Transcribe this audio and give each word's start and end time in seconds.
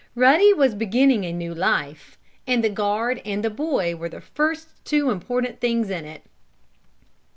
Ruddy 0.15 0.51
was 0.51 0.73
beginning 0.73 1.25
a 1.25 1.31
new 1.31 1.53
life, 1.53 2.17
and 2.47 2.63
the 2.63 2.71
guard 2.71 3.21
and 3.23 3.43
the 3.43 3.51
boy 3.51 3.95
were 3.95 4.09
the 4.09 4.19
first 4.19 4.69
two 4.83 5.11
important 5.11 5.59
things 5.59 5.91
in 5.91 6.05
it. 6.05 6.23